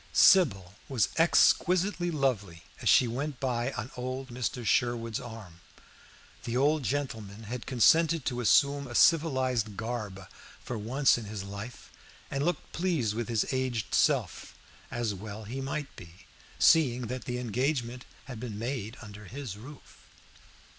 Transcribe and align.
Sybil 0.13 0.73
was 0.89 1.09
exquisitely 1.19 2.09
lovely 2.09 2.63
as 2.81 2.89
she 2.89 3.07
went 3.07 3.39
by 3.39 3.71
on 3.73 3.91
old 3.95 4.29
Mr. 4.29 4.65
Sherwood's 4.65 5.19
arm. 5.19 5.59
The 6.43 6.57
old 6.57 6.81
gentleman 6.81 7.43
had 7.43 7.67
consented 7.67 8.25
to 8.25 8.41
assume 8.41 8.87
a 8.87 8.95
civilized 8.95 9.77
garb 9.77 10.27
for 10.59 10.75
once 10.75 11.19
in 11.19 11.25
his 11.25 11.43
life, 11.43 11.91
and 12.31 12.43
looked 12.43 12.71
pleased 12.73 13.13
with 13.13 13.29
his 13.29 13.45
aged 13.51 13.93
self, 13.93 14.55
as 14.89 15.13
well 15.13 15.43
he 15.43 15.61
might 15.61 15.95
be, 15.95 16.25
seeing 16.57 17.05
that 17.05 17.25
the 17.25 17.37
engagement 17.37 18.03
had 18.25 18.39
been 18.39 18.57
made 18.57 18.97
under 19.03 19.25
his 19.25 19.55
roof. 19.55 19.99